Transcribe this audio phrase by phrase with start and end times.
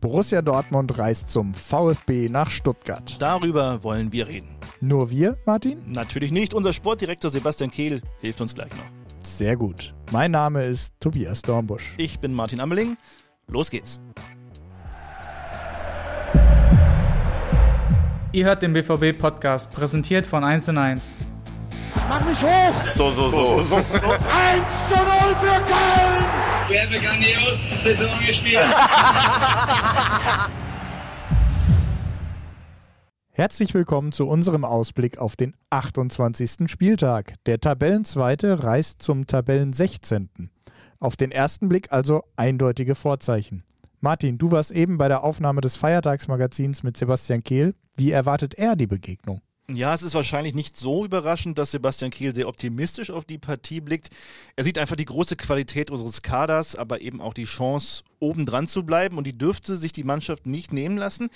[0.00, 3.16] Borussia Dortmund reist zum VfB nach Stuttgart.
[3.18, 4.48] Darüber wollen wir reden.
[4.80, 5.80] Nur wir, Martin?
[5.86, 6.54] Natürlich nicht.
[6.54, 8.84] Unser Sportdirektor Sebastian Kehl hilft uns gleich noch.
[9.24, 9.94] Sehr gut.
[10.12, 11.94] Mein Name ist Tobias Dornbusch.
[11.96, 12.96] Ich bin Martin Ammeling.
[13.48, 13.98] Los geht's.
[18.30, 21.16] Ihr hört den BVB-Podcast, präsentiert von 1 und 1.
[22.08, 22.94] Mach mich hoch!
[22.94, 23.64] So, so, so.
[23.64, 23.76] so.
[23.76, 23.84] 1
[24.88, 25.04] zu 0
[25.36, 26.24] für Köln!
[26.68, 28.60] Wir haben eine grandiose Saison gespielt.
[33.30, 36.70] Herzlich willkommen zu unserem Ausblick auf den 28.
[36.70, 37.34] Spieltag.
[37.46, 40.50] Der Tabellenzweite reist zum Tabellen 16.
[41.00, 43.62] Auf den ersten Blick also eindeutige Vorzeichen.
[44.00, 47.74] Martin, du warst eben bei der Aufnahme des Feiertagsmagazins mit Sebastian Kehl.
[47.96, 49.40] Wie erwartet er die Begegnung?
[49.70, 53.82] Ja, es ist wahrscheinlich nicht so überraschend, dass Sebastian Kiel sehr optimistisch auf die Partie
[53.82, 54.08] blickt.
[54.56, 58.66] Er sieht einfach die große Qualität unseres Kaders, aber eben auch die Chance, oben dran
[58.66, 61.28] zu bleiben und die dürfte sich die Mannschaft nicht nehmen lassen.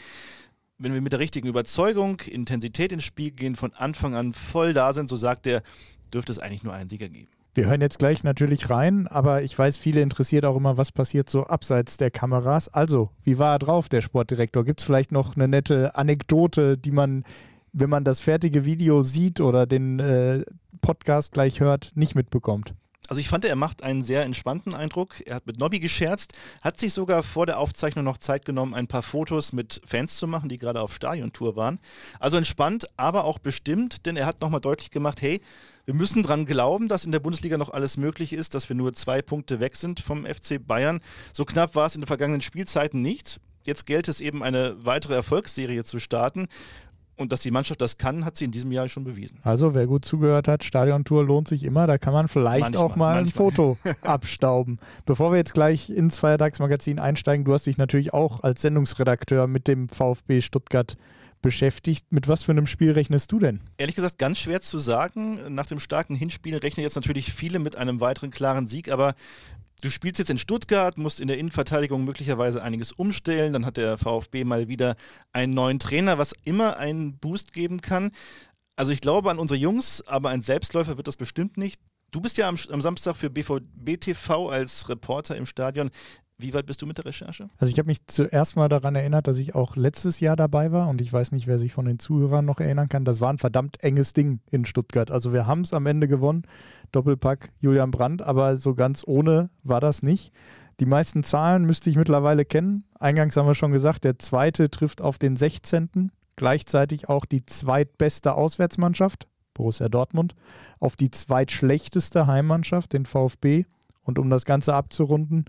[0.79, 4.95] Wenn wir mit der richtigen Überzeugung, Intensität ins Spiel gehen, von Anfang an voll da
[4.95, 5.63] sind, so sagt er,
[6.15, 7.29] dürfte es eigentlich nur einen Sieger geben.
[7.55, 11.29] Wir hören jetzt gleich natürlich rein, aber ich weiß, viele interessiert auch immer, was passiert
[11.29, 12.71] so abseits der Kameras.
[12.71, 14.65] Also, wie war er drauf, der Sportdirektor?
[14.65, 17.25] Gibt es vielleicht noch eine nette Anekdote, die man
[17.73, 20.45] wenn man das fertige Video sieht oder den äh,
[20.81, 22.75] Podcast gleich hört, nicht mitbekommt.
[23.09, 25.21] Also ich fand, er macht einen sehr entspannten Eindruck.
[25.27, 28.87] Er hat mit Nobby gescherzt, hat sich sogar vor der Aufzeichnung noch Zeit genommen, ein
[28.87, 31.79] paar Fotos mit Fans zu machen, die gerade auf Stadiontour waren.
[32.21, 35.41] Also entspannt, aber auch bestimmt, denn er hat nochmal deutlich gemacht, hey,
[35.85, 38.95] wir müssen dran glauben, dass in der Bundesliga noch alles möglich ist, dass wir nur
[38.95, 41.01] zwei Punkte weg sind vom FC Bayern.
[41.33, 43.41] So knapp war es in den vergangenen Spielzeiten nicht.
[43.67, 46.49] Jetzt gilt es eben, eine weitere Erfolgsserie zu starten.
[47.17, 49.39] Und dass die Mannschaft das kann, hat sie in diesem Jahr schon bewiesen.
[49.43, 51.87] Also, wer gut zugehört hat, Stadiontour lohnt sich immer.
[51.87, 53.47] Da kann man vielleicht manchmal, auch mal manchmal.
[53.47, 54.79] ein Foto abstauben.
[55.05, 59.69] Bevor wir jetzt gleich ins Feiertagsmagazin einsteigen, du hast dich natürlich auch als Sendungsredakteur mit
[59.69, 60.97] dem VfB Stuttgart
[61.43, 62.07] beschäftigt.
[62.11, 63.61] Mit was für einem Spiel rechnest du denn?
[63.77, 65.55] Ehrlich gesagt, ganz schwer zu sagen.
[65.55, 69.15] Nach dem starken Hinspiel rechnen jetzt natürlich viele mit einem weiteren klaren Sieg, aber
[69.83, 73.53] Du spielst jetzt in Stuttgart, musst in der Innenverteidigung möglicherweise einiges umstellen.
[73.53, 74.95] Dann hat der VfB mal wieder
[75.33, 78.13] einen neuen Trainer, was immer einen Boost geben kann.
[78.77, 81.81] Also ich glaube an unsere Jungs, aber ein Selbstläufer wird das bestimmt nicht.
[82.13, 85.91] Du bist ja am, am Samstag für BVB TV als Reporter im Stadion.
[86.43, 87.49] Wie weit bist du mit der Recherche?
[87.59, 90.89] Also ich habe mich zuerst mal daran erinnert, dass ich auch letztes Jahr dabei war
[90.89, 93.05] und ich weiß nicht, wer sich von den Zuhörern noch erinnern kann.
[93.05, 95.11] Das war ein verdammt enges Ding in Stuttgart.
[95.13, 96.43] Also wir haben es am Ende gewonnen,
[96.91, 100.33] Doppelpack Julian Brandt, aber so ganz ohne war das nicht.
[100.81, 102.85] Die meisten Zahlen müsste ich mittlerweile kennen.
[102.99, 106.11] Eingangs haben wir schon gesagt, der zweite trifft auf den 16.
[106.35, 110.35] Gleichzeitig auch die zweitbeste Auswärtsmannschaft, Borussia Dortmund,
[110.81, 113.65] auf die zweitschlechteste Heimmannschaft, den VfB.
[114.03, 115.45] Und um das Ganze abzurunden,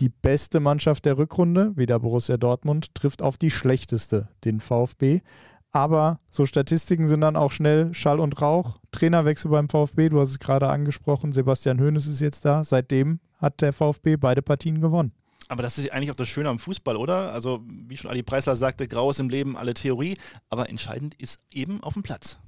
[0.00, 5.20] die beste Mannschaft der Rückrunde, wie der Borussia Dortmund, trifft auf die schlechteste, den VfB.
[5.72, 8.78] Aber so Statistiken sind dann auch schnell Schall und Rauch.
[8.92, 12.64] Trainerwechsel beim VfB, du hast es gerade angesprochen, Sebastian Hoeneß ist jetzt da.
[12.64, 15.12] Seitdem hat der VfB beide Partien gewonnen.
[15.48, 17.32] Aber das ist eigentlich auch das Schöne am Fußball, oder?
[17.32, 20.16] Also, wie schon Adi Preisler sagte, grau ist im Leben alle Theorie,
[20.48, 22.38] aber entscheidend ist eben auf dem Platz.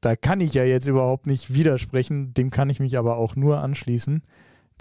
[0.00, 3.58] Da kann ich ja jetzt überhaupt nicht widersprechen, dem kann ich mich aber auch nur
[3.58, 4.22] anschließen.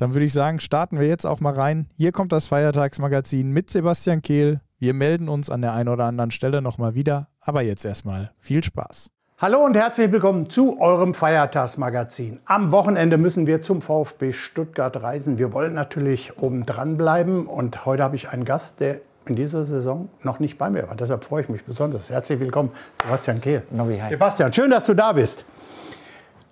[0.02, 1.86] Dann würde ich sagen, starten wir jetzt auch mal rein.
[1.94, 4.60] Hier kommt das Feiertagsmagazin mit Sebastian Kehl.
[4.80, 7.28] Wir melden uns an der einen oder anderen Stelle nochmal wieder.
[7.40, 9.12] Aber jetzt erstmal viel Spaß.
[9.38, 12.40] Hallo und herzlich willkommen zu eurem Feiertagsmagazin.
[12.46, 15.38] Am Wochenende müssen wir zum VfB Stuttgart reisen.
[15.38, 19.66] Wir wollen natürlich oben dran bleiben und heute habe ich einen Gast, der in dieser
[19.66, 20.96] Saison noch nicht bei mir war.
[20.96, 22.10] Deshalb freue ich mich besonders.
[22.10, 22.72] Herzlich willkommen,
[23.04, 23.62] Sebastian Kehl.
[24.10, 25.46] Sebastian, schön, dass du da bist.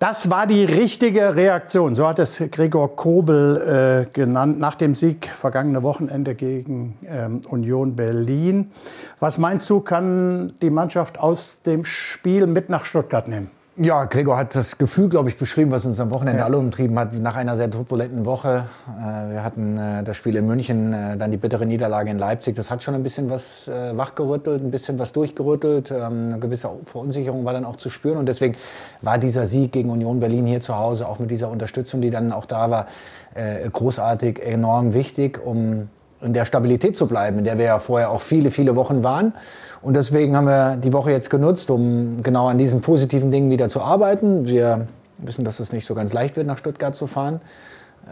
[0.00, 5.28] Das war die richtige Reaktion, so hat es Gregor Kobel äh, genannt, nach dem Sieg
[5.28, 8.70] vergangene Wochenende gegen ähm, Union Berlin.
[9.18, 13.50] Was meinst du, kann die Mannschaft aus dem Spiel mit nach Stuttgart nehmen?
[13.82, 16.44] Ja, Gregor hat das Gefühl, glaube ich, beschrieben, was uns am Wochenende ja.
[16.44, 17.14] alle umtrieben hat.
[17.14, 18.66] Nach einer sehr turbulenten Woche.
[18.86, 22.56] Äh, wir hatten äh, das Spiel in München, äh, dann die bittere Niederlage in Leipzig.
[22.56, 25.92] Das hat schon ein bisschen was äh, wachgerüttelt, ein bisschen was durchgerüttelt.
[25.92, 28.18] Ähm, eine gewisse Verunsicherung war dann auch zu spüren.
[28.18, 28.54] Und deswegen
[29.00, 32.32] war dieser Sieg gegen Union Berlin hier zu Hause, auch mit dieser Unterstützung, die dann
[32.32, 32.86] auch da war,
[33.32, 35.88] äh, großartig, enorm wichtig, um
[36.22, 39.34] in der Stabilität zu bleiben, in der wir ja vorher auch viele, viele Wochen waren.
[39.82, 43.68] Und deswegen haben wir die Woche jetzt genutzt, um genau an diesen positiven Dingen wieder
[43.68, 44.46] zu arbeiten.
[44.46, 44.86] Wir
[45.18, 47.40] wissen, dass es nicht so ganz leicht wird, nach Stuttgart zu fahren.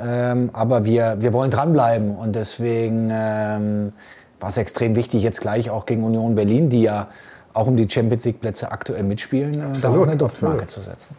[0.00, 2.16] Ähm, aber wir, wir wollen dranbleiben.
[2.16, 3.92] Und deswegen ähm,
[4.40, 7.08] war es extrem wichtig, jetzt gleich auch gegen Union Berlin, die ja
[7.52, 11.16] auch um die Champions League-Plätze aktuell mitspielen, absolut, da auch eine Duftmarke zu setzen.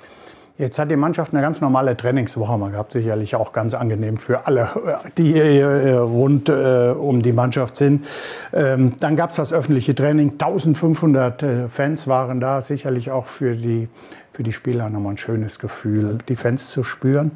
[0.59, 4.45] Jetzt hat die Mannschaft eine ganz normale Trainingswoche mal gehabt, sicherlich auch ganz angenehm für
[4.45, 4.67] alle,
[5.17, 8.06] die äh, rund äh, um die Mannschaft sind.
[8.51, 13.56] Ähm, dann gab es das öffentliche Training, 1500 äh, Fans waren da, sicherlich auch für
[13.56, 13.88] die
[14.33, 17.31] für die Spieler nochmal ein schönes Gefühl, die Fans zu spüren.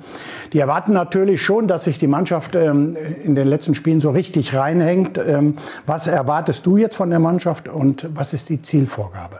[0.53, 4.53] Die erwarten natürlich schon, dass sich die Mannschaft ähm, in den letzten Spielen so richtig
[4.53, 5.17] reinhängt.
[5.17, 5.55] Ähm,
[5.85, 9.39] was erwartest du jetzt von der Mannschaft und was ist die Zielvorgabe?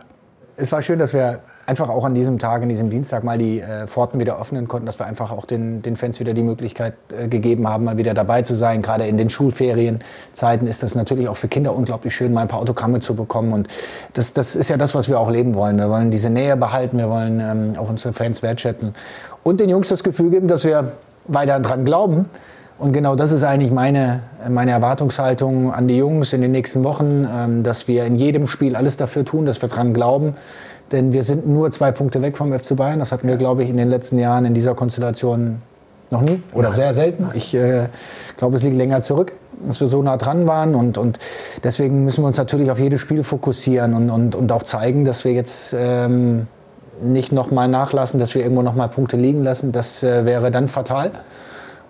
[0.56, 3.60] Es war schön, dass wir einfach auch an diesem Tag, an diesem Dienstag mal die
[3.60, 6.94] äh, Pforten wieder öffnen konnten, dass wir einfach auch den, den Fans wieder die Möglichkeit
[7.16, 8.82] äh, gegeben haben, mal wieder dabei zu sein.
[8.82, 12.60] Gerade in den Schulferienzeiten ist das natürlich auch für Kinder unglaublich schön, mal ein paar
[12.60, 13.52] Autogramme zu bekommen.
[13.52, 13.68] Und
[14.12, 15.78] das, das ist ja das, was wir auch leben wollen.
[15.78, 18.92] Wir wollen diese Nähe behalten, wir wollen ähm, auch unsere Fans wertschätzen
[19.42, 20.92] und den Jungs das Gefühl geben, dass wir
[21.26, 22.26] weiter dran glauben.
[22.76, 27.26] Und genau das ist eigentlich meine, meine Erwartungshaltung an die Jungs in den nächsten Wochen,
[27.32, 30.34] ähm, dass wir in jedem Spiel alles dafür tun, dass wir dran glauben,
[30.94, 32.98] denn wir sind nur zwei Punkte weg vom FC Bayern.
[32.98, 35.60] Das hatten wir, glaube ich, in den letzten Jahren in dieser Konstellation
[36.10, 37.30] noch nie oder sehr selten.
[37.34, 37.88] Ich äh,
[38.36, 39.32] glaube, es liegt länger zurück,
[39.66, 40.74] dass wir so nah dran waren.
[40.74, 41.18] Und, und
[41.62, 45.24] deswegen müssen wir uns natürlich auf jedes Spiel fokussieren und, und, und auch zeigen, dass
[45.24, 46.46] wir jetzt ähm,
[47.02, 49.72] nicht nochmal nachlassen, dass wir irgendwo nochmal Punkte liegen lassen.
[49.72, 51.10] Das äh, wäre dann fatal.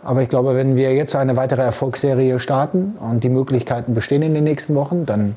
[0.02, 4.34] Aber ich glaube, wenn wir jetzt eine weitere Erfolgsserie starten und die Möglichkeiten bestehen in
[4.34, 5.36] den nächsten Wochen, dann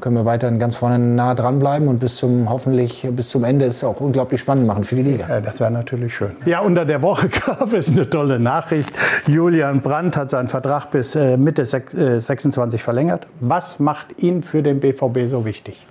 [0.00, 3.84] können wir weiterhin ganz vorne nah dranbleiben und bis zum hoffentlich bis zum Ende es
[3.84, 5.26] auch unglaublich spannend machen für die Liga.
[5.28, 6.32] Ja, das wäre natürlich schön.
[6.46, 8.90] Ja, unter der Woche gab es eine tolle Nachricht.
[9.26, 13.26] Julian Brandt hat seinen Vertrag bis äh, Mitte 26 äh, verlängert.
[13.40, 15.86] Was macht ihn für den BVB so wichtig?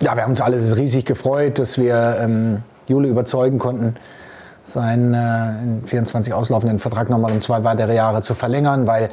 [0.00, 3.96] Ja, wir haben uns alles riesig gefreut, dass wir ähm, Jule überzeugen konnten,
[4.64, 9.10] seinen äh, in 24 auslaufenden Vertrag nochmal um zwei weitere Jahre zu verlängern, weil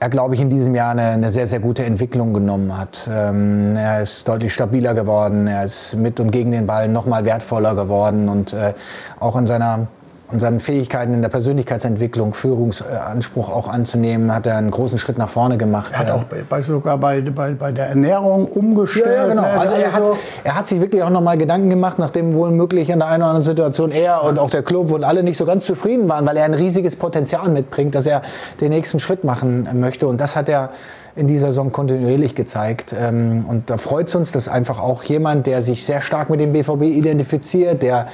[0.00, 3.08] er, glaube ich, in diesem Jahr eine, eine sehr, sehr gute Entwicklung genommen hat.
[3.10, 7.74] Ähm, er ist deutlich stabiler geworden, er ist mit und gegen den Ball nochmal wertvoller
[7.74, 8.74] geworden und äh,
[9.20, 9.86] auch in seiner
[10.30, 15.30] und seinen Fähigkeiten in der Persönlichkeitsentwicklung, Führungsanspruch auch anzunehmen, hat er einen großen Schritt nach
[15.30, 15.92] vorne gemacht.
[15.92, 19.06] Er hat auch bei, sogar bei, bei, bei der Ernährung umgestellt.
[19.06, 19.42] Ja, ja genau.
[19.42, 19.58] Ne?
[19.58, 20.02] Also er hat,
[20.44, 23.30] er hat sich wirklich auch nochmal Gedanken gemacht, nachdem wohl möglich in der einen oder
[23.30, 26.36] anderen Situation er und auch der Club und alle nicht so ganz zufrieden waren, weil
[26.36, 28.20] er ein riesiges Potenzial mitbringt, dass er
[28.60, 30.06] den nächsten Schritt machen möchte.
[30.08, 30.70] Und das hat er
[31.18, 32.94] in dieser Saison kontinuierlich gezeigt.
[32.98, 36.38] Ähm, und da freut es uns, dass einfach auch jemand, der sich sehr stark mit
[36.38, 38.06] dem BVB identifiziert, der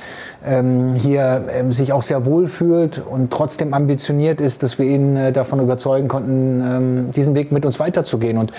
[0.44, 5.16] ähm, hier ähm, sich auch sehr wohl fühlt und trotzdem ambitioniert ist, dass wir ihn
[5.16, 8.38] äh, davon überzeugen konnten, diesen Weg mit uns weiterzugehen.
[8.38, 8.52] Und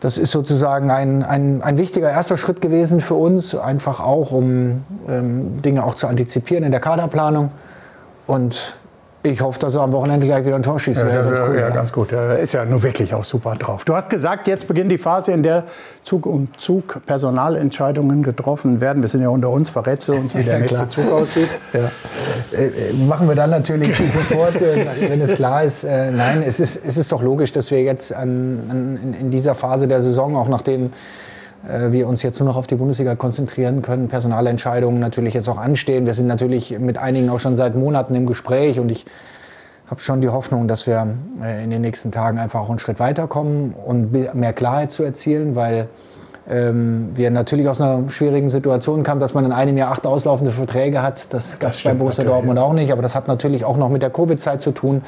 [0.00, 4.84] das ist sozusagen ein, ein, ein wichtiger erster Schritt gewesen für uns, einfach auch, um
[5.06, 7.50] Dinge auch zu antizipieren in der Kaderplanung.
[8.26, 8.76] Und
[9.24, 11.00] ich hoffe, dass er am Wochenende gleich wieder ein Tor schießt.
[11.00, 12.12] Ja, ganz, cool, ja, ganz gut.
[12.12, 13.84] Er ist ja nur wirklich auch super drauf.
[13.84, 15.64] Du hast gesagt, jetzt beginnt die Phase, in der
[16.02, 19.00] Zug um Zug Personalentscheidungen getroffen werden.
[19.00, 19.70] Wir sind ja unter uns.
[19.70, 21.48] Verrätst du uns, wie der nächste Zug aussieht?
[21.72, 21.90] Ja.
[22.52, 25.84] Äh, äh, machen wir dann natürlich sofort, äh, wenn es klar ist.
[25.84, 29.30] Äh, nein, es ist, es ist doch logisch, dass wir jetzt an, an, in, in
[29.30, 30.92] dieser Phase der Saison, auch nachdem
[31.66, 36.04] wir uns jetzt nur noch auf die Bundesliga konzentrieren können, Personalentscheidungen natürlich jetzt auch anstehen.
[36.04, 39.06] Wir sind natürlich mit einigen auch schon seit Monaten im Gespräch und ich
[39.86, 41.06] habe schon die Hoffnung, dass wir
[41.42, 45.54] äh, in den nächsten Tagen einfach auch einen Schritt weiterkommen und mehr Klarheit zu erzielen,
[45.56, 45.88] weil
[46.48, 50.52] ähm, wir natürlich aus einer schwierigen Situation kamen, dass man in einem Jahr acht auslaufende
[50.52, 51.32] Verträge hat.
[51.32, 54.02] Das gab es bei Borussia Dortmund auch nicht, aber das hat natürlich auch noch mit
[54.02, 55.02] der Covid-Zeit zu tun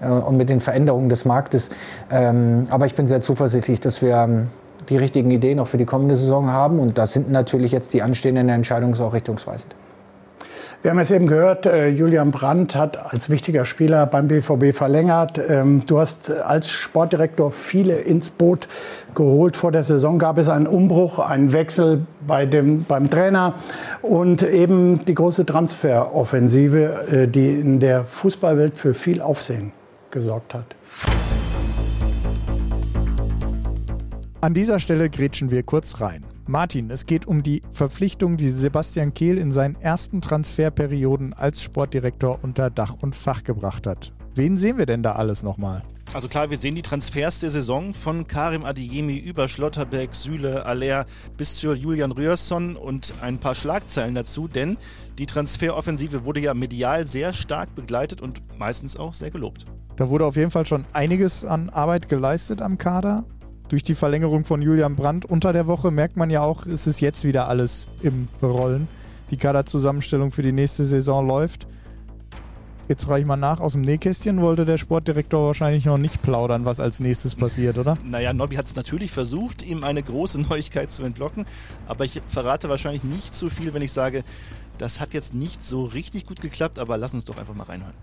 [0.00, 1.70] äh, und mit den Veränderungen des Marktes.
[2.10, 4.46] Ähm, aber ich bin sehr zuversichtlich, dass wir
[4.88, 6.78] die richtigen Ideen auch für die kommende Saison haben.
[6.78, 9.74] Und da sind natürlich jetzt die anstehenden Entscheidungen auch richtungsweisend.
[10.82, 15.40] Wir haben es eben gehört, äh, Julian Brandt hat als wichtiger Spieler beim BVB verlängert.
[15.48, 18.68] Ähm, du hast als Sportdirektor viele ins Boot
[19.14, 19.56] geholt.
[19.56, 23.54] Vor der Saison gab es einen Umbruch, einen Wechsel bei dem, beim Trainer
[24.02, 29.72] und eben die große Transferoffensive, äh, die in der Fußballwelt für viel Aufsehen
[30.10, 30.75] gesorgt hat.
[34.46, 36.24] An dieser Stelle grätschen wir kurz rein.
[36.46, 42.38] Martin, es geht um die Verpflichtung, die Sebastian Kehl in seinen ersten Transferperioden als Sportdirektor
[42.44, 44.12] unter Dach und Fach gebracht hat.
[44.36, 45.82] Wen sehen wir denn da alles nochmal?
[46.14, 51.06] Also klar, wir sehen die Transfers der Saison von Karim Adeyemi über Schlotterbeck, Süle, Aller
[51.36, 54.76] bis zu Julian Rührsson und ein paar Schlagzeilen dazu, denn
[55.18, 59.66] die Transferoffensive wurde ja medial sehr stark begleitet und meistens auch sehr gelobt.
[59.96, 63.24] Da wurde auf jeden Fall schon einiges an Arbeit geleistet am Kader
[63.68, 67.00] durch die Verlängerung von Julian Brandt unter der Woche merkt man ja auch, es ist
[67.00, 68.88] jetzt wieder alles im Rollen.
[69.30, 71.66] Die Kaderzusammenstellung für die nächste Saison läuft.
[72.88, 76.64] Jetzt frage ich mal nach, aus dem Nähkästchen wollte der Sportdirektor wahrscheinlich noch nicht plaudern,
[76.64, 77.98] was als nächstes passiert, oder?
[78.04, 81.46] Naja, Nobby hat es natürlich versucht, ihm eine große Neuigkeit zu entlocken,
[81.88, 84.22] aber ich verrate wahrscheinlich nicht zu viel, wenn ich sage,
[84.78, 87.94] das hat jetzt nicht so richtig gut geklappt, aber lass uns doch einfach mal reinhören.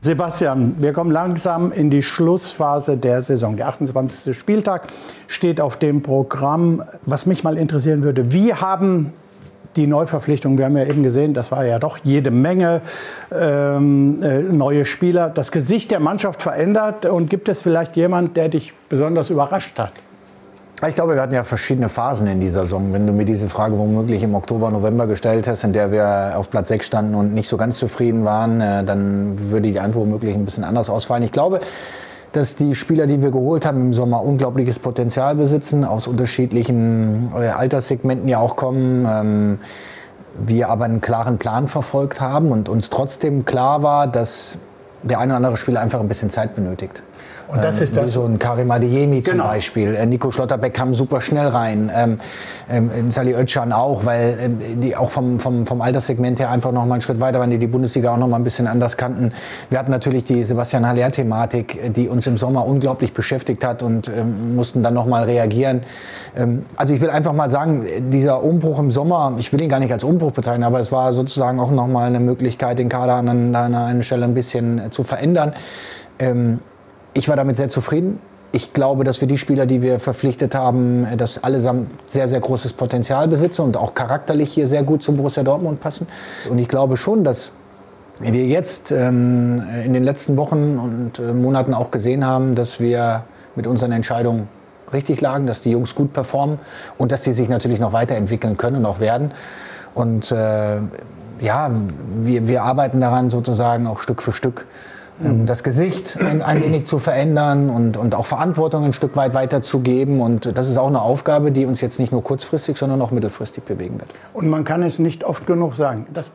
[0.00, 3.56] Sebastian, wir kommen langsam in die Schlussphase der Saison.
[3.56, 4.38] Der 28.
[4.38, 4.86] Spieltag
[5.26, 6.84] steht auf dem Programm.
[7.04, 9.12] Was mich mal interessieren würde, wie haben
[9.74, 12.80] die Neuverpflichtung, wir haben ja eben gesehen, das war ja doch jede Menge
[13.32, 18.48] ähm, äh, neue Spieler, das Gesicht der Mannschaft verändert und gibt es vielleicht jemand, der
[18.48, 19.92] dich besonders überrascht hat?
[20.86, 22.92] Ich glaube, wir hatten ja verschiedene Phasen in dieser Saison.
[22.92, 26.50] Wenn du mir diese Frage womöglich im Oktober, November gestellt hast, in der wir auf
[26.50, 30.36] Platz 6 standen und nicht so ganz zufrieden waren, äh, dann würde die Antwort womöglich
[30.36, 31.24] ein bisschen anders ausfallen.
[31.24, 31.58] Ich glaube,
[32.30, 37.48] dass die Spieler, die wir geholt haben, im Sommer unglaubliches Potenzial besitzen, aus unterschiedlichen äh,
[37.48, 39.04] Alterssegmenten ja auch kommen.
[39.04, 39.58] Ähm,
[40.46, 44.58] wir aber einen klaren Plan verfolgt haben und uns trotzdem klar war, dass
[45.02, 47.02] der eine oder andere Spieler einfach ein bisschen Zeit benötigt.
[47.48, 48.12] Und das ist das.
[48.12, 49.48] So ein Karim Adeyemi zum Genau.
[49.48, 49.94] Beispiel.
[49.94, 51.90] Äh, Nico Schlotterbeck kam super schnell rein.
[51.94, 52.20] Ähm,
[52.70, 56.84] ähm, Sally Özcan auch, weil ähm, die auch vom, vom, vom Alterssegment her einfach noch
[56.84, 59.32] mal einen Schritt weiter waren, die die Bundesliga auch noch mal ein bisschen anders kannten.
[59.70, 64.54] Wir hatten natürlich die Sebastian Haller-Thematik, die uns im Sommer unglaublich beschäftigt hat und ähm,
[64.54, 65.80] mussten dann noch mal reagieren.
[66.36, 69.80] Ähm, also ich will einfach mal sagen, dieser Umbruch im Sommer, ich will ihn gar
[69.80, 73.14] nicht als Umbruch bezeichnen, aber es war sozusagen auch noch mal eine Möglichkeit, den Kader
[73.14, 75.54] an, an einer Stelle ein bisschen äh, zu verändern.
[76.18, 76.58] Ähm,
[77.18, 78.20] ich war damit sehr zufrieden.
[78.52, 82.40] Ich glaube, dass wir die Spieler, die wir verpflichtet haben, äh, das allesamt sehr, sehr
[82.40, 86.06] großes Potenzial besitzen und auch charakterlich hier sehr gut zum Borussia Dortmund passen.
[86.48, 87.52] Und ich glaube schon, dass
[88.20, 93.24] wir jetzt ähm, in den letzten Wochen und äh, Monaten auch gesehen haben, dass wir
[93.54, 94.48] mit unseren Entscheidungen
[94.92, 96.58] richtig lagen, dass die Jungs gut performen
[96.96, 99.32] und dass die sich natürlich noch weiterentwickeln können und auch werden.
[99.94, 100.76] Und äh,
[101.40, 101.70] ja,
[102.20, 104.66] wir, wir arbeiten daran sozusagen auch Stück für Stück
[105.24, 109.34] ähm, das Gesicht ein, ein wenig zu verändern und, und auch Verantwortung ein Stück weit
[109.34, 110.20] weiterzugeben.
[110.20, 113.64] Und das ist auch eine Aufgabe, die uns jetzt nicht nur kurzfristig, sondern auch mittelfristig
[113.64, 114.10] bewegen wird.
[114.32, 116.32] Und man kann es nicht oft genug sagen, dass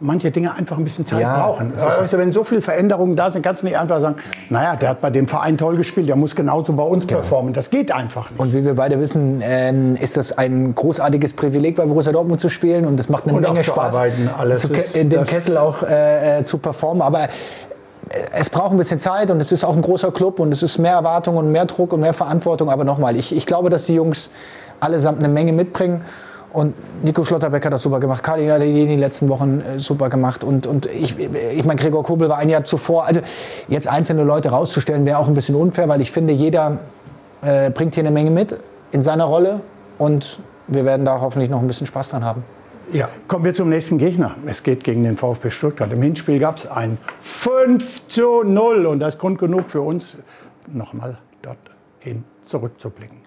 [0.00, 1.72] manche Dinge einfach ein bisschen Zeit Ja, brauchen.
[1.72, 4.16] du, wenn so viele Veränderungen da sind, kannst du nicht einfach sagen,
[4.50, 7.52] naja, der hat bei dem Verein toll gespielt, der muss genauso bei uns performen.
[7.52, 8.40] Das geht einfach nicht.
[8.40, 12.48] Und wie wir beide wissen, ähm, ist das ein großartiges Privileg, bei Borussia Dortmund zu
[12.48, 12.86] spielen.
[12.86, 15.56] Und es macht eine Und auch Menge zu Spaß, arbeiten, alles zu, in dem Kessel
[15.56, 17.02] auch äh, äh, zu performen.
[17.02, 17.28] Aber äh,
[18.32, 20.78] es braucht ein bisschen Zeit und es ist auch ein großer Club und es ist
[20.78, 22.70] mehr Erwartung und mehr Druck und mehr Verantwortung.
[22.70, 24.30] Aber nochmal, ich, ich glaube, dass die Jungs
[24.80, 26.04] allesamt eine Menge mitbringen.
[26.52, 28.22] Und Nico Schlotterbeck hat das super gemacht.
[28.22, 30.44] Kali Adeyemi die letzten Wochen äh, super gemacht.
[30.44, 33.06] Und, und ich, ich meine, Gregor Kobel war ein Jahr zuvor.
[33.06, 33.22] Also
[33.66, 36.78] jetzt einzelne Leute rauszustellen, wäre auch ein bisschen unfair, weil ich finde, jeder
[37.42, 38.56] äh, bringt hier eine Menge mit
[38.92, 39.60] in seiner Rolle.
[39.98, 42.44] Und wir werden da hoffentlich noch ein bisschen Spaß dran haben.
[42.92, 44.36] Ja, kommen wir zum nächsten Gegner.
[44.46, 45.92] Es geht gegen den VfB Stuttgart.
[45.92, 50.18] Im Hinspiel gab es ein 5 zu 0 und das ist Grund genug für uns,
[50.68, 53.23] nochmal dorthin zurückzublicken.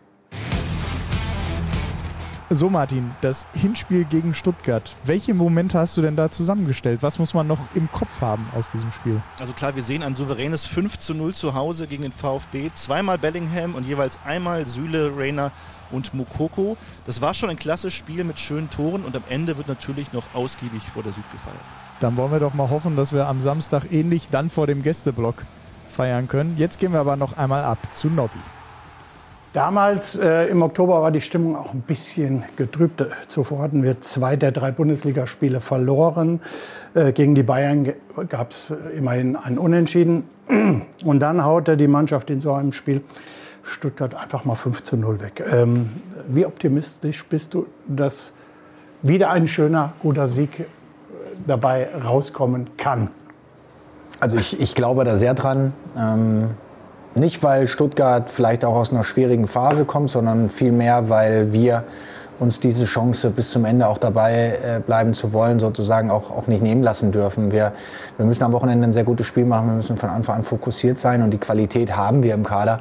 [2.50, 4.96] So, Martin, das Hinspiel gegen Stuttgart.
[5.04, 7.04] Welche Momente hast du denn da zusammengestellt?
[7.04, 9.22] Was muss man noch im Kopf haben aus diesem Spiel?
[9.38, 12.70] Also klar, wir sehen ein souveränes 5 zu 0 zu Hause gegen den VfB.
[12.72, 15.52] Zweimal Bellingham und jeweils einmal Süle, Reiner
[15.92, 16.78] und Mukoko.
[17.06, 20.34] Das war schon ein klasse Spiel mit schönen Toren und am Ende wird natürlich noch
[20.34, 21.66] ausgiebig vor der Süd gefeiert.
[22.00, 25.44] Dann wollen wir doch mal hoffen, dass wir am Samstag ähnlich dann vor dem Gästeblock
[25.90, 26.56] feiern können.
[26.58, 28.40] Jetzt gehen wir aber noch einmal ab zu Nobby.
[29.54, 33.04] Damals äh, im Oktober war die Stimmung auch ein bisschen getrübt.
[33.28, 36.42] Zuvor hatten wir zwei der drei Bundesligaspiele verloren.
[36.94, 37.94] Äh, gegen die Bayern
[38.30, 40.30] gab es immerhin ein Unentschieden.
[41.04, 43.02] Und dann haute die Mannschaft in so einem Spiel
[43.64, 45.44] Stuttgart einfach mal 5 zu 0 weg.
[45.52, 45.90] Ähm,
[46.28, 48.34] wie optimistisch bist du, dass
[49.02, 50.64] wieder ein schöner, guter Sieg äh,
[51.46, 53.10] dabei rauskommen kann?
[54.20, 55.74] Also ich, ich glaube da sehr dran.
[55.98, 56.52] Ähm,
[57.20, 61.84] nicht, weil Stuttgart vielleicht auch aus einer schwierigen Phase kommt, sondern vielmehr, weil wir
[62.40, 66.48] uns diese Chance bis zum Ende auch dabei äh, bleiben zu wollen, sozusagen auch, auch
[66.48, 67.52] nicht nehmen lassen dürfen.
[67.52, 67.74] Wir,
[68.18, 71.00] wir müssen am Wochenende ein sehr gutes Spiel machen, wir müssen von Anfang an fokussiert
[71.00, 72.80] sein und die Qualität haben wir im Kader.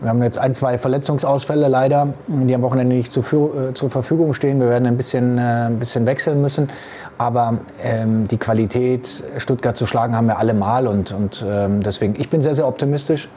[0.00, 4.34] Wir haben jetzt ein, zwei Verletzungsausfälle leider, die am Wochenende nicht zur, äh, zur Verfügung
[4.34, 4.60] stehen.
[4.60, 6.68] Wir werden ein bisschen, äh, ein bisschen wechseln müssen.
[7.16, 10.86] Aber ähm, die Qualität, Stuttgart zu schlagen, haben wir alle mal.
[10.86, 13.28] Und, und ähm, deswegen, ich bin sehr, sehr optimistisch,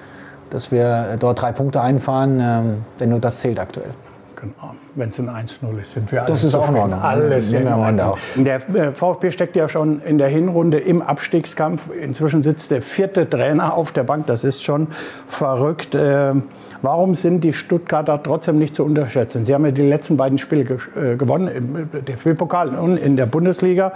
[0.50, 3.91] dass wir dort drei Punkte einfahren, ähm, denn nur das zählt aktuell.
[4.36, 4.74] Genau.
[4.96, 6.94] Wenn es ein 1-0 ist, sind wir alle Das ist auch in zufrieden.
[6.94, 7.01] Ordnung.
[7.01, 8.13] Alles in Ordnung.
[8.38, 11.89] Der äh, VfB steckt ja schon in der Hinrunde im Abstiegskampf.
[11.94, 14.27] Inzwischen sitzt der vierte Trainer auf der Bank.
[14.27, 14.88] Das ist schon
[15.27, 15.94] verrückt.
[15.94, 16.44] Ähm,
[16.82, 19.44] Warum sind die Stuttgarter trotzdem nicht zu unterschätzen?
[19.44, 23.91] Sie haben ja die letzten beiden Spiele äh, gewonnen, im DFB-Pokal und in der Bundesliga.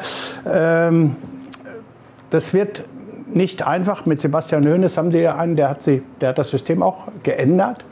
[0.45, 1.15] Ähm,
[2.29, 2.83] Das wird
[3.36, 4.06] nicht einfach.
[4.06, 7.08] Mit Sebastian Hoeneß haben Sie ja einen, der hat, sie, der hat das System auch
[7.24, 7.86] geändert.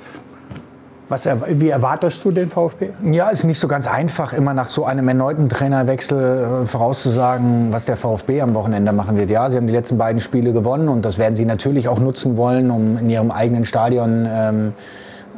[1.09, 2.91] Was, wie erwartest du den VfB?
[3.03, 7.83] Ja, ist nicht so ganz einfach, immer nach so einem erneuten Trainerwechsel äh, vorauszusagen, was
[7.83, 9.29] der VfB am Wochenende machen wird.
[9.29, 12.37] Ja, sie haben die letzten beiden Spiele gewonnen und das werden sie natürlich auch nutzen
[12.37, 14.73] wollen, um in ihrem eigenen Stadion ähm,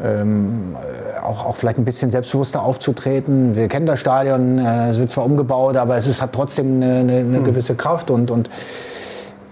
[0.03, 0.75] ähm,
[1.23, 3.55] auch, auch vielleicht ein bisschen selbstbewusster aufzutreten.
[3.55, 6.99] Wir kennen das Stadion, äh, es wird zwar umgebaut, aber es ist, hat trotzdem eine,
[6.99, 7.43] eine, eine mhm.
[7.43, 8.47] gewisse Kraft und, und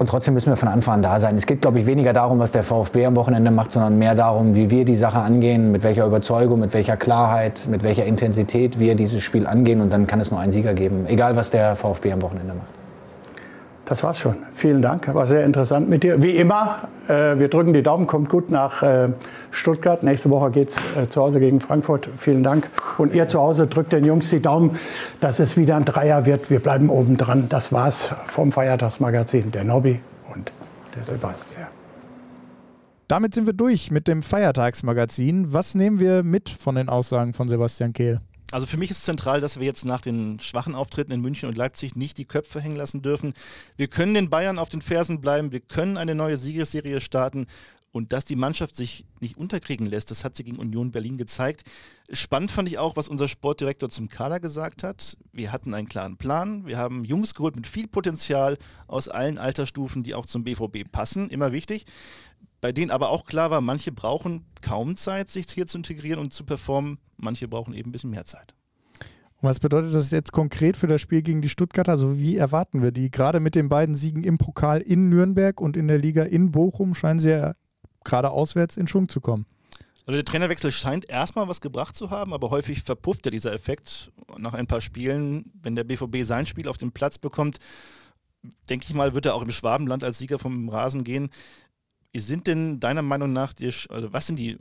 [0.01, 1.35] und trotzdem müssen wir von Anfang an da sein.
[1.35, 4.55] Es geht, glaube ich, weniger darum, was der VfB am Wochenende macht, sondern mehr darum,
[4.55, 8.95] wie wir die Sache angehen, mit welcher Überzeugung, mit welcher Klarheit, mit welcher Intensität wir
[8.95, 9.79] dieses Spiel angehen.
[9.79, 12.80] Und dann kann es nur einen Sieger geben, egal was der VfB am Wochenende macht.
[13.85, 14.37] Das war's schon.
[14.53, 15.13] Vielen Dank.
[15.13, 16.21] War sehr interessant mit dir.
[16.21, 19.09] Wie immer, äh, wir drücken die Daumen, kommt gut nach äh,
[19.49, 20.03] Stuttgart.
[20.03, 22.07] Nächste Woche geht's äh, zu Hause gegen Frankfurt.
[22.17, 22.69] Vielen Dank.
[22.97, 24.79] Und ihr zu Hause drückt den Jungs die Daumen,
[25.19, 26.49] dass es wieder ein Dreier wird.
[26.49, 27.47] Wir bleiben oben dran.
[27.49, 29.51] Das war's vom Feiertagsmagazin.
[29.51, 29.99] Der Nobby
[30.33, 30.51] und
[30.95, 31.67] der Sebastian.
[33.07, 35.51] Damit sind wir durch mit dem Feiertagsmagazin.
[35.51, 38.21] Was nehmen wir mit von den Aussagen von Sebastian Kehl?
[38.51, 41.57] Also für mich ist zentral, dass wir jetzt nach den schwachen Auftritten in München und
[41.57, 43.33] Leipzig nicht die Köpfe hängen lassen dürfen.
[43.77, 47.47] Wir können den Bayern auf den Fersen bleiben, wir können eine neue Siegesserie starten
[47.91, 51.63] und dass die Mannschaft sich nicht unterkriegen lässt, das hat sie gegen Union Berlin gezeigt.
[52.11, 55.17] Spannend fand ich auch, was unser Sportdirektor zum Kader gesagt hat.
[55.33, 56.65] Wir hatten einen klaren Plan.
[56.65, 61.29] Wir haben Jungs geholt mit viel Potenzial aus allen Altersstufen, die auch zum BVB passen.
[61.29, 61.85] Immer wichtig.
[62.61, 66.31] Bei denen aber auch klar war, manche brauchen kaum Zeit, sich hier zu integrieren und
[66.31, 66.99] zu performen.
[67.17, 68.53] Manche brauchen eben ein bisschen mehr Zeit.
[68.99, 71.93] Und was bedeutet das jetzt konkret für das Spiel gegen die Stuttgarter?
[71.93, 73.09] Also wie erwarten wir die?
[73.09, 76.93] Gerade mit den beiden Siegen im Pokal in Nürnberg und in der Liga in Bochum
[76.93, 77.55] scheinen sie ja
[78.03, 79.47] gerade auswärts in Schwung zu kommen.
[80.05, 84.11] Also der Trainerwechsel scheint erstmal was gebracht zu haben, aber häufig verpufft ja dieser Effekt
[84.37, 85.51] nach ein paar Spielen.
[85.61, 87.57] Wenn der BVB sein Spiel auf den Platz bekommt,
[88.69, 91.29] denke ich mal, wird er auch im Schwabenland als Sieger vom Rasen gehen.
[92.15, 94.57] Sind denn deiner Meinung nach die, also was sind die,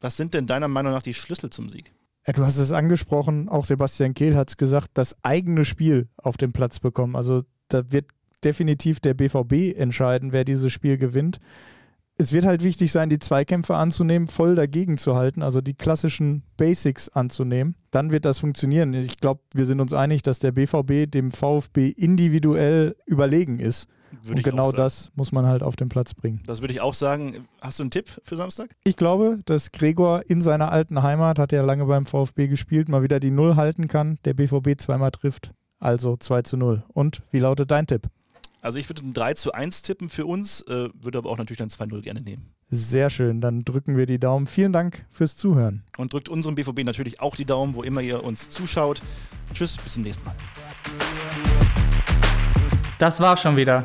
[0.00, 1.92] was sind denn deiner Meinung nach die Schlüssel zum Sieg?
[2.26, 6.36] Ja, du hast es angesprochen, auch Sebastian Kehl hat es gesagt, das eigene Spiel auf
[6.36, 7.16] den Platz bekommen.
[7.16, 8.06] Also da wird
[8.42, 11.40] definitiv der BVB entscheiden, wer dieses Spiel gewinnt
[12.16, 16.44] es wird halt wichtig sein, die Zweikämpfe anzunehmen, voll dagegen zu halten, also die klassischen
[16.56, 17.74] Basics anzunehmen.
[17.90, 18.94] Dann wird das funktionieren.
[18.94, 23.88] Ich glaube, wir sind uns einig, dass der BVB dem VfB individuell überlegen ist.
[24.22, 26.40] Würde Und genau das muss man halt auf den Platz bringen.
[26.46, 27.46] Das würde ich auch sagen.
[27.60, 28.74] Hast du einen Tipp für Samstag?
[28.84, 33.02] Ich glaube, dass Gregor in seiner alten Heimat, hat ja lange beim VfB gespielt, mal
[33.02, 35.52] wieder die Null halten kann, der BVB zweimal trifft.
[35.78, 36.82] Also 2 zu 0.
[36.88, 38.08] Und wie lautet dein Tipp?
[38.64, 41.58] Also ich würde ein 3 zu 1 tippen für uns, äh, würde aber auch natürlich
[41.58, 42.54] dann 2-0 gerne nehmen.
[42.70, 44.46] Sehr schön, dann drücken wir die Daumen.
[44.46, 45.82] Vielen Dank fürs Zuhören.
[45.98, 49.02] Und drückt unserem BVB natürlich auch die Daumen, wo immer ihr uns zuschaut.
[49.52, 50.34] Tschüss, bis zum nächsten Mal.
[52.98, 53.84] Das war schon wieder.